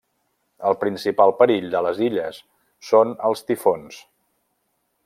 El 0.69 0.77
principal 0.83 1.33
perill 1.41 1.69
de 1.75 1.83
les 1.89 2.01
illes 2.07 2.41
són 2.89 3.17
els 3.31 3.47
tifons. 3.53 4.03